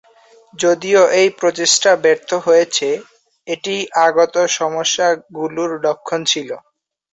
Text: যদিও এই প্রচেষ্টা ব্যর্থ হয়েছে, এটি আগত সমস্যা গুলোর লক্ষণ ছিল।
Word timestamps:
যদিও 0.53 1.01
এই 1.19 1.29
প্রচেষ্টা 1.39 1.91
ব্যর্থ 2.03 2.29
হয়েছে, 2.45 2.87
এটি 3.47 3.75
আগত 4.05 4.35
সমস্যা 4.57 5.07
গুলোর 5.37 5.71
লক্ষণ 5.85 6.19
ছিল। 6.31 6.49